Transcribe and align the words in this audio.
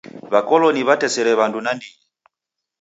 W'akoloni 0.31 0.81
w'atesere 0.87 1.31
w'andu 1.39 1.59
nandighi. 1.65 1.95